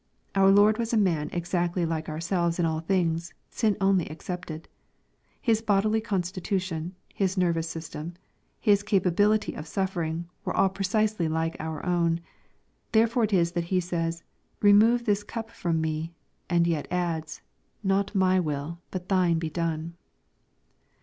[0.33, 4.67] Our Lord was a man exactly like ourselves in ail things, sin only excepted.
[5.39, 8.15] His bodily constitution, His nervous system.
[8.59, 12.19] His capability of suffering, were aU precisely like our own.
[12.93, 14.23] Therefore it is that He says,
[14.59, 16.15] "Re move this cup from me,"
[16.49, 17.41] and yet adds,"
[17.83, 19.93] not ray will, but thine, be done."